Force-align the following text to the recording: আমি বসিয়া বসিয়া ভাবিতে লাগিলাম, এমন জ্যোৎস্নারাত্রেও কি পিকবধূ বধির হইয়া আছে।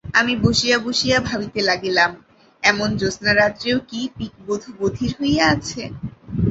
আমি 0.19 0.33
বসিয়া 0.43 0.77
বসিয়া 0.79 1.17
ভাবিতে 1.21 1.59
লাগিলাম, 1.61 2.11
এমন 2.63 2.89
জ্যোৎস্নারাত্রেও 2.99 3.77
কি 3.89 4.01
পিকবধূ 4.17 4.69
বধির 4.79 5.11
হইয়া 5.19 5.45
আছে। 5.55 5.81